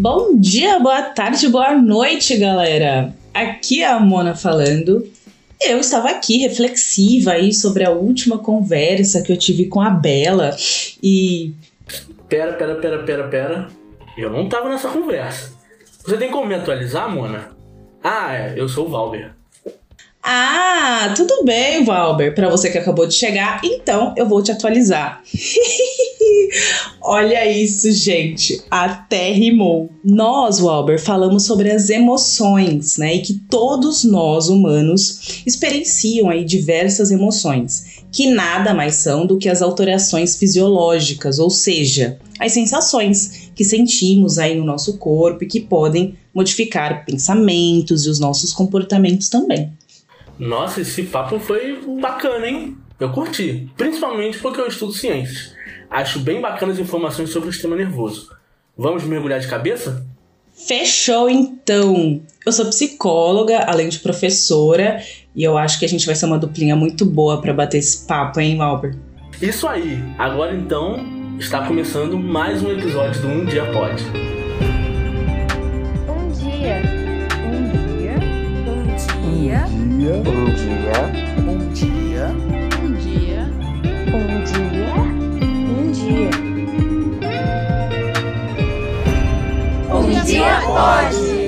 [0.00, 3.12] Bom dia, boa tarde, boa noite, galera.
[3.34, 5.06] Aqui é a Mona falando.
[5.60, 10.56] Eu estava aqui reflexiva aí sobre a última conversa que eu tive com a Bela
[11.02, 11.52] e.
[12.30, 13.68] Pera, pera, pera, pera, pera.
[14.16, 15.52] Eu não tava nessa conversa.
[16.02, 17.50] Você tem como me atualizar, Mona?
[18.02, 19.32] Ah, é, eu sou o Valber.
[20.22, 22.34] Ah, tudo bem, Valber.
[22.34, 25.22] Para você que acabou de chegar, então eu vou te atualizar.
[27.00, 28.62] Olha isso, gente.
[28.70, 29.90] Até rimou.
[30.04, 33.14] Nós, Valber, falamos sobre as emoções, né?
[33.14, 39.48] E que todos nós, humanos, experienciam aí diversas emoções, que nada mais são do que
[39.48, 45.60] as alterações fisiológicas, ou seja, as sensações que sentimos aí no nosso corpo e que
[45.60, 49.72] podem modificar pensamentos e os nossos comportamentos também.
[50.40, 52.76] Nossa, esse papo foi bacana, hein?
[52.98, 53.68] Eu curti.
[53.76, 55.54] Principalmente porque eu estudo ciências.
[55.90, 58.30] Acho bem bacana as informações sobre o sistema nervoso.
[58.76, 60.06] Vamos mergulhar de cabeça?
[60.66, 62.22] Fechou então!
[62.44, 65.02] Eu sou psicóloga, além de professora,
[65.36, 68.06] e eu acho que a gente vai ser uma duplinha muito boa para bater esse
[68.06, 68.96] papo, hein, Albert?
[69.42, 70.02] Isso aí!
[70.18, 70.98] Agora então
[71.38, 74.39] está começando mais um episódio do Um Dia Pode.
[79.40, 79.64] Dia.
[79.66, 80.16] Um dia.
[81.48, 82.28] Um dia.
[82.28, 83.46] Um dia.
[84.20, 84.70] Um dia.
[85.70, 86.30] Um dia.
[89.94, 91.40] Um dia pode.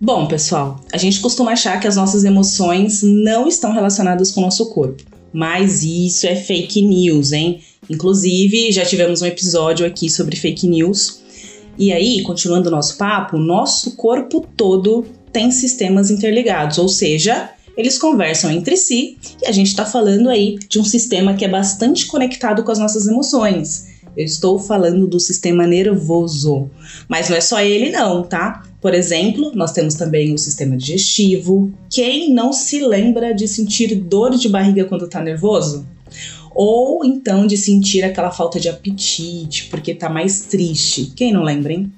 [0.00, 4.44] Bom, pessoal, a gente costuma achar que as nossas emoções não estão relacionadas com o
[4.44, 5.02] nosso corpo,
[5.32, 7.62] mas isso é fake news, hein?
[7.88, 11.22] Inclusive, já tivemos um episódio aqui sobre fake news.
[11.78, 17.98] E aí, continuando o nosso papo, nosso corpo todo tem sistemas interligados, ou seja, eles
[17.98, 22.06] conversam entre si e a gente está falando aí de um sistema que é bastante
[22.06, 23.92] conectado com as nossas emoções.
[24.16, 26.70] Eu estou falando do sistema nervoso,
[27.08, 28.62] mas não é só ele não, tá?
[28.80, 31.72] Por exemplo, nós temos também o sistema digestivo.
[31.90, 35.84] Quem não se lembra de sentir dor de barriga quando está nervoso?
[36.54, 41.12] Ou então de sentir aquela falta de apetite porque tá mais triste.
[41.16, 41.92] Quem não lembra, hein?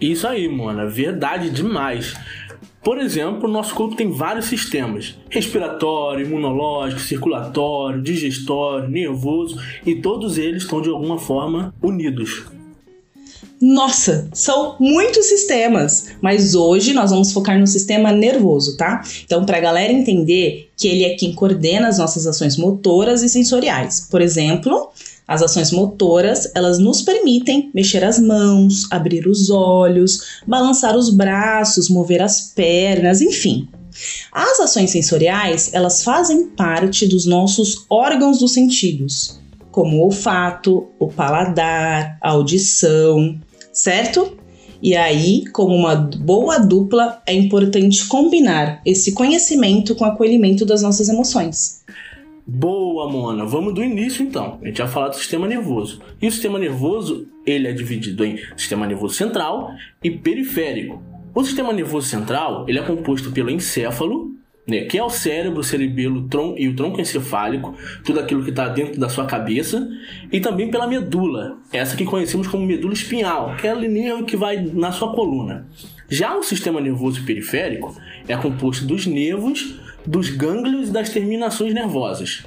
[0.00, 2.14] Isso aí, Mona, verdade demais.
[2.86, 10.62] Por exemplo, nosso corpo tem vários sistemas: respiratório, imunológico, circulatório, digestório, nervoso, e todos eles
[10.62, 12.44] estão de alguma forma unidos.
[13.60, 19.02] Nossa, são muitos sistemas, mas hoje nós vamos focar no sistema nervoso, tá?
[19.24, 23.28] Então, para a galera entender que ele é quem coordena as nossas ações motoras e
[23.30, 24.06] sensoriais.
[24.10, 24.90] Por exemplo,
[25.26, 31.88] as ações motoras, elas nos permitem mexer as mãos, abrir os olhos, balançar os braços,
[31.88, 33.68] mover as pernas, enfim.
[34.30, 39.40] As ações sensoriais, elas fazem parte dos nossos órgãos dos sentidos,
[39.72, 43.38] como o olfato, o paladar, a audição,
[43.76, 44.36] certo?
[44.82, 50.82] E aí, como uma boa dupla, é importante combinar esse conhecimento com o acolhimento das
[50.82, 51.84] nossas emoções.
[52.46, 53.44] Boa, Mona.
[53.44, 54.58] Vamos do início então.
[54.62, 56.00] A gente vai falar do sistema nervoso.
[56.20, 59.72] E o sistema nervoso, ele é dividido em sistema nervoso central
[60.02, 61.02] e periférico.
[61.34, 64.35] O sistema nervoso central, ele é composto pelo encéfalo,
[64.66, 68.50] né, que é o cérebro, o cerebelo tron e o tronco encefálico, tudo aquilo que
[68.50, 69.88] está dentro da sua cabeça,
[70.32, 74.36] e também pela medula, essa que conhecemos como medula espinhal, que é o nervo que
[74.36, 75.66] vai na sua coluna.
[76.08, 77.94] Já o sistema nervoso periférico
[78.26, 82.44] é composto dos nervos, dos gânglios e das terminações nervosas.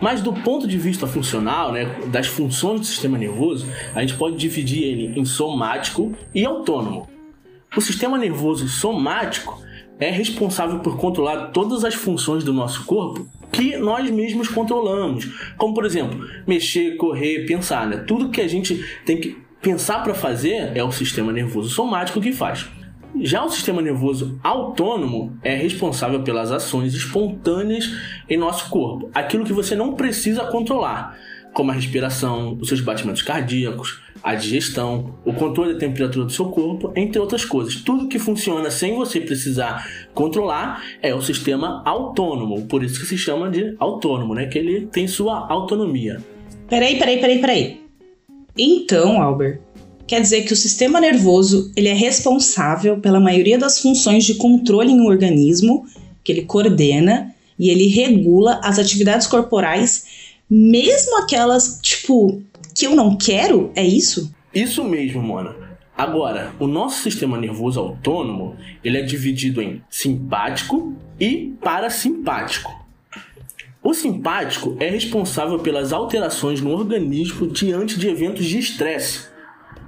[0.00, 4.36] Mas do ponto de vista funcional, né, das funções do sistema nervoso, a gente pode
[4.36, 7.08] dividir ele em somático e autônomo.
[7.76, 9.62] O sistema nervoso somático
[9.98, 15.74] é responsável por controlar todas as funções do nosso corpo que nós mesmos controlamos, como
[15.74, 17.98] por exemplo, mexer, correr, pensar, né?
[17.98, 22.32] Tudo que a gente tem que pensar para fazer é o sistema nervoso somático que
[22.32, 22.66] faz.
[23.20, 27.94] Já o sistema nervoso autônomo é responsável pelas ações espontâneas
[28.28, 31.18] em nosso corpo, aquilo que você não precisa controlar,
[31.52, 36.46] como a respiração, os seus batimentos cardíacos, a digestão, o controle da temperatura do seu
[36.46, 37.76] corpo, entre outras coisas.
[37.76, 43.18] Tudo que funciona sem você precisar controlar é o sistema autônomo, por isso que se
[43.18, 44.46] chama de autônomo, né?
[44.46, 46.20] Que ele tem sua autonomia.
[46.68, 47.80] Peraí, peraí, peraí, peraí.
[48.56, 49.60] Então, Albert,
[50.06, 54.92] quer dizer que o sistema nervoso ele é responsável pela maioria das funções de controle
[54.92, 55.84] em um organismo,
[56.22, 60.04] que ele coordena e ele regula as atividades corporais,
[60.48, 62.42] mesmo aquelas, tipo,
[62.74, 63.70] que eu não quero?
[63.74, 64.34] É isso?
[64.54, 65.54] Isso mesmo, Mona.
[65.96, 72.82] Agora, o nosso sistema nervoso autônomo, ele é dividido em simpático e parasimpático.
[73.82, 79.26] O simpático é responsável pelas alterações no organismo diante de eventos de estresse.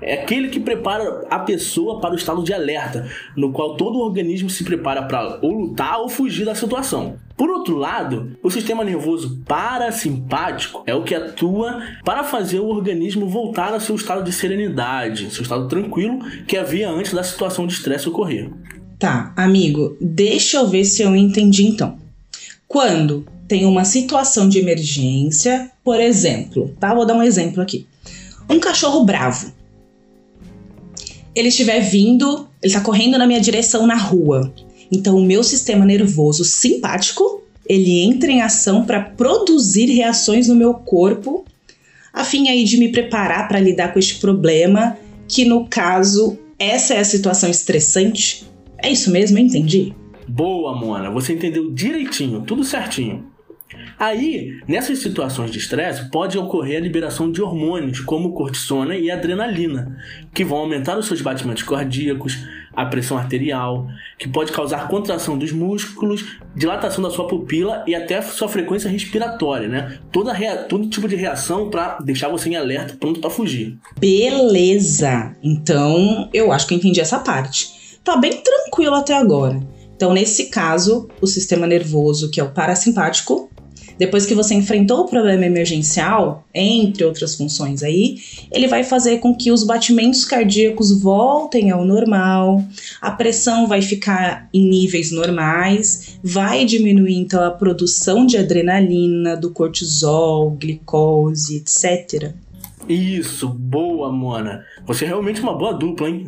[0.00, 4.02] É aquele que prepara a pessoa para o estado de alerta, no qual todo o
[4.02, 7.16] organismo se prepara para ou lutar ou fugir da situação.
[7.42, 13.28] Por outro lado, o sistema nervoso parasimpático é o que atua para fazer o organismo
[13.28, 17.72] voltar ao seu estado de serenidade, seu estado tranquilo que havia antes da situação de
[17.72, 18.48] estresse ocorrer.
[18.96, 21.98] Tá, amigo, deixa eu ver se eu entendi então.
[22.68, 26.94] Quando tem uma situação de emergência, por exemplo, tá?
[26.94, 27.88] Vou dar um exemplo aqui.
[28.48, 29.52] Um cachorro bravo
[31.34, 34.52] ele estiver vindo, ele está correndo na minha direção na rua.
[34.92, 40.74] Então o meu sistema nervoso simpático, ele entra em ação para produzir reações no meu
[40.74, 41.46] corpo,
[42.12, 46.92] a fim aí de me preparar para lidar com este problema, que no caso, essa
[46.92, 48.44] é a situação estressante.
[48.76, 49.94] É isso mesmo, eu entendi?
[50.28, 53.32] Boa, Mona, você entendeu direitinho, tudo certinho.
[53.98, 59.96] Aí, nessas situações de estresse, pode ocorrer a liberação de hormônios como cortisona e adrenalina,
[60.34, 62.36] que vão aumentar os seus batimentos cardíacos,
[62.74, 63.86] a pressão arterial,
[64.18, 69.68] que pode causar contração dos músculos, dilatação da sua pupila e até sua frequência respiratória,
[69.68, 69.98] né?
[70.10, 70.32] Toda.
[70.68, 73.78] Todo tipo de reação para deixar você em alerta, pronto para fugir.
[73.98, 75.36] Beleza!
[75.42, 77.98] Então, eu acho que eu entendi essa parte.
[78.02, 79.60] Tá bem tranquilo até agora.
[79.94, 83.50] Então, nesse caso, o sistema nervoso, que é o parasimpático,
[84.02, 88.16] depois que você enfrentou o problema emergencial, entre outras funções aí,
[88.50, 92.60] ele vai fazer com que os batimentos cardíacos voltem ao normal,
[93.00, 99.50] a pressão vai ficar em níveis normais, vai diminuir então a produção de adrenalina, do
[99.50, 102.32] cortisol, glicose, etc.
[102.88, 104.64] Isso, boa, Mona.
[104.84, 106.26] Você é realmente uma boa dupla, hein?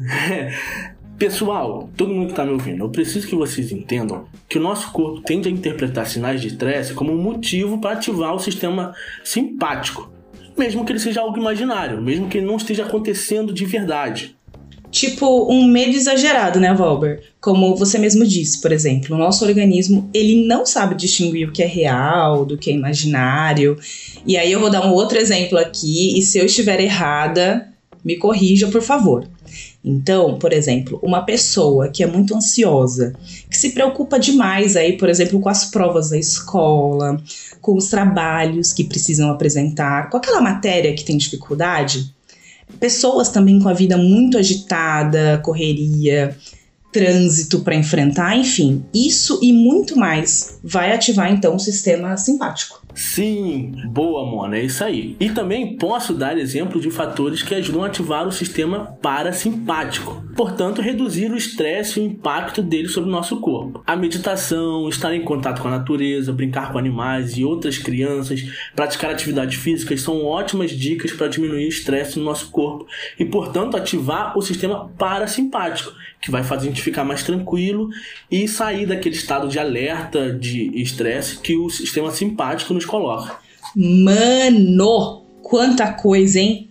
[1.25, 4.93] Pessoal, todo mundo que está me ouvindo, eu preciso que vocês entendam que o nosso
[4.93, 8.95] corpo tende a interpretar sinais de estresse como um motivo para ativar o sistema
[9.25, 10.13] simpático,
[10.55, 14.37] mesmo que ele seja algo imaginário, mesmo que ele não esteja acontecendo de verdade.
[14.91, 17.23] Tipo um medo exagerado, né, Valber?
[17.41, 21.63] Como você mesmo disse, por exemplo, o nosso organismo ele não sabe distinguir o que
[21.63, 23.79] é real do que é imaginário.
[24.27, 27.73] E aí eu vou dar um outro exemplo aqui, e se eu estiver errada,
[28.05, 29.27] me corrija, por favor.
[29.85, 33.15] Então, por exemplo, uma pessoa que é muito ansiosa,
[33.51, 37.21] que se preocupa demais aí, por exemplo, com as provas da escola,
[37.61, 42.15] com os trabalhos que precisam apresentar, com aquela matéria que tem dificuldade,
[42.81, 46.35] pessoas também com a vida muito agitada, correria,
[46.91, 52.84] trânsito para enfrentar, enfim, isso e muito mais vai ativar então o sistema simpático.
[52.95, 55.17] Sim, boa, Mona, é isso aí.
[55.19, 60.81] E também posso dar exemplo de fatores que ajudam a ativar o sistema parasimpático, portanto,
[60.81, 63.83] reduzir o estresse e o impacto dele sobre o nosso corpo.
[63.87, 68.45] A meditação, estar em contato com a natureza, brincar com animais e outras crianças,
[68.77, 72.87] praticar atividades físicas são ótimas dicas para diminuir o estresse no nosso corpo
[73.19, 77.91] e, portanto, ativar o sistema parasimpático, que vai fazer a gente ficar mais tranquilo
[78.31, 83.37] e sair daquele estado de alerta, de estresse que o sistema simpático nos coloca.
[83.75, 86.69] Mano, quanta coisa, hein?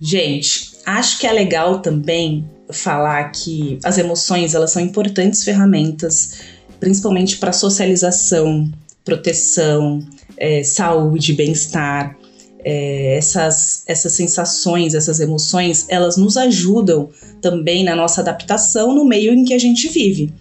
[0.00, 6.40] Gente, acho que é legal também falar que as emoções elas são importantes ferramentas,
[6.78, 8.70] principalmente para socialização,
[9.04, 12.16] proteção, é, saúde, bem-estar
[12.64, 17.08] é, essas, essas sensações, essas emoções, elas nos ajudam
[17.40, 20.32] também na nossa adaptação no meio em que a gente vive.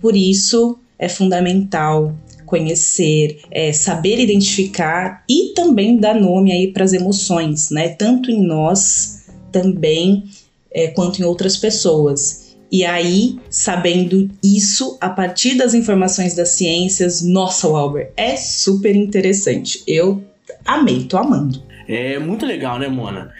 [0.00, 2.14] Por isso é fundamental
[2.54, 7.88] conhecer, é, saber identificar e também dar nome aí para as emoções, né?
[7.88, 10.22] Tanto em nós também
[10.70, 12.54] é, quanto em outras pessoas.
[12.70, 19.82] E aí, sabendo isso, a partir das informações das ciências, nossa, Walber, é super interessante.
[19.86, 20.22] Eu
[20.64, 21.60] amei, tô amando.
[21.88, 23.32] É muito legal, né, Mona?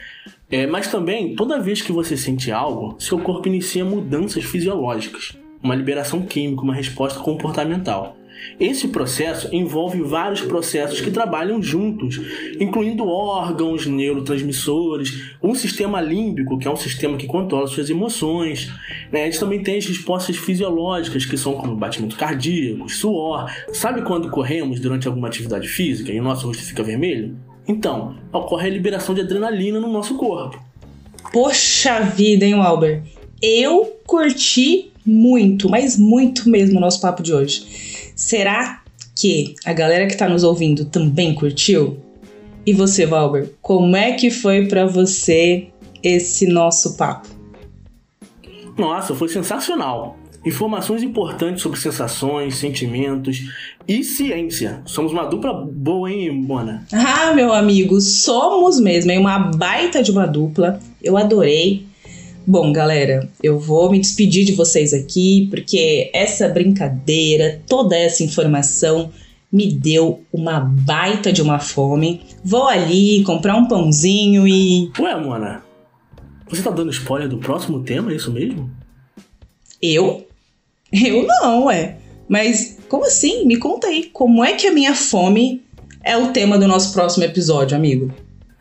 [0.51, 5.73] É, mas também, toda vez que você sente algo, seu corpo inicia mudanças fisiológicas, uma
[5.73, 8.17] liberação química, uma resposta comportamental.
[8.59, 12.21] Esse processo envolve vários processos que trabalham juntos,
[12.59, 18.71] incluindo órgãos, neurotransmissores, um sistema límbico, que é um sistema que controla suas emoções.
[19.11, 19.25] Né?
[19.25, 23.51] Gente também tem as respostas fisiológicas, que são como batimento cardíaco, suor.
[23.73, 27.35] Sabe quando corremos durante alguma atividade física e o nosso rosto fica vermelho?
[27.67, 30.63] Então, ocorre a liberação de adrenalina no nosso corpo.
[31.33, 33.01] Poxa vida, hein, Walber?
[33.41, 37.94] Eu curti muito, mas muito mesmo o nosso papo de hoje.
[38.15, 38.81] Será
[39.13, 41.99] que a galera que tá nos ouvindo também curtiu?
[42.65, 45.67] E você, Valber, como é que foi para você
[46.01, 47.27] esse nosso papo?
[48.77, 50.17] Nossa, foi sensacional.
[50.45, 53.41] Informações importantes sobre sensações, sentimentos
[53.87, 54.81] e ciência.
[54.85, 56.85] Somos uma dupla boa, hein, Mona?
[56.93, 59.19] Ah, meu amigo, somos mesmo, hein?
[59.19, 60.79] Uma baita de uma dupla.
[61.01, 61.84] Eu adorei.
[62.47, 69.11] Bom, galera, eu vou me despedir de vocês aqui, porque essa brincadeira, toda essa informação
[69.51, 72.21] me deu uma baita de uma fome.
[72.43, 74.91] Vou ali comprar um pãozinho e.
[74.99, 75.63] Ué, Mona,
[76.47, 78.69] você tá dando spoiler do próximo tema, é isso mesmo?
[79.81, 80.27] Eu?
[80.93, 81.97] Eu não, ué.
[82.29, 83.43] Mas como assim?
[83.45, 85.63] Me conta aí, como é que a minha fome
[86.03, 88.13] é o tema do nosso próximo episódio, amigo?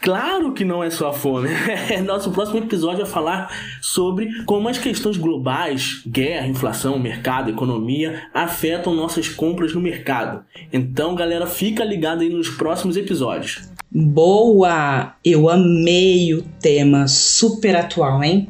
[0.05, 1.49] Claro que não é só a fome.
[2.05, 8.95] Nosso próximo episódio vai falar sobre como as questões globais, guerra, inflação, mercado, economia, afetam
[8.95, 10.45] nossas compras no mercado.
[10.71, 13.63] Então, galera, fica ligado aí nos próximos episódios.
[13.91, 15.15] Boa!
[15.25, 18.47] Eu amei o tema, super atual, hein?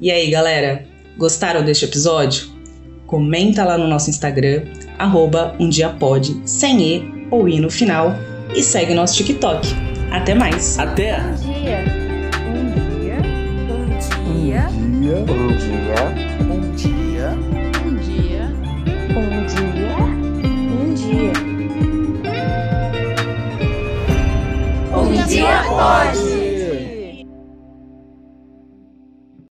[0.00, 0.86] E aí, galera,
[1.18, 2.46] gostaram deste episódio?
[3.04, 4.62] Comenta lá no nosso Instagram,
[4.96, 8.14] arroba um dia pode, sem E ou I no final,
[8.54, 9.93] e segue nosso TikTok.
[10.10, 10.78] Até mais.
[10.78, 11.20] Até.
[11.20, 11.84] Bom dia.
[12.44, 13.16] Bom dia.
[13.68, 14.68] Bom dia.
[15.26, 16.10] Bom dia.
[16.44, 17.36] Bom dia.
[17.74, 17.96] Bom dia.
[17.96, 18.48] Bom dia.
[19.14, 19.96] Bom dia.
[20.70, 21.32] Bom dia.
[24.92, 26.33] Bom dia pode.